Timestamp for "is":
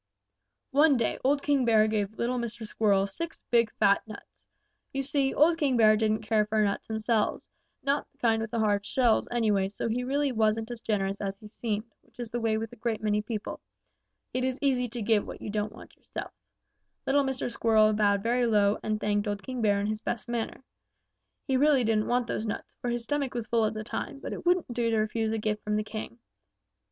12.19-12.29, 14.43-14.57